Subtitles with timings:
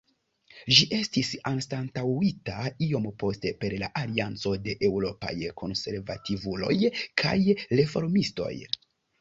[0.77, 6.75] Ĝi estis anstataŭita iom poste per la Alianco de Eŭropaj Konservativuloj
[7.25, 7.37] kaj
[7.83, 8.53] Reformistoj.